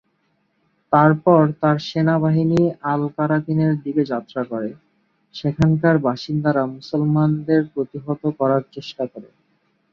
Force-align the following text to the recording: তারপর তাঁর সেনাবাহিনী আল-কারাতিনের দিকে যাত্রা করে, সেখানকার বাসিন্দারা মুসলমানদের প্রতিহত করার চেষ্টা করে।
তারপর 0.93 1.41
তাঁর 1.61 1.77
সেনাবাহিনী 1.87 2.61
আল-কারাতিনের 2.91 3.73
দিকে 3.83 4.03
যাত্রা 4.05 4.41
করে, 4.43 4.69
সেখানকার 5.35 5.95
বাসিন্দারা 6.07 6.63
মুসলমানদের 6.75 7.61
প্রতিহত 7.73 8.21
করার 8.39 8.63
চেষ্টা 8.73 9.03
করে। 9.07 9.29